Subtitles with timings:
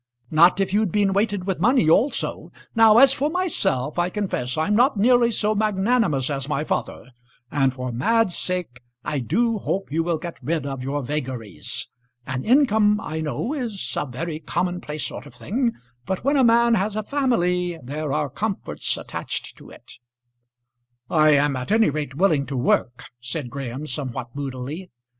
[0.31, 2.51] "Not if you'd been weighted with money also.
[2.73, 7.11] Now, as for myself, I confess I'm not nearly so magnanimous as my father,
[7.51, 11.87] and, for Mad's sake, I do hope you will get rid of your vagaries.
[12.25, 15.73] An income, I know, is a very commonplace sort of thing;
[16.07, 19.99] but when a man has a family there are comforts attached to it."
[21.11, 24.89] "I am at any rate willing to work," said Graham somewhat moodily.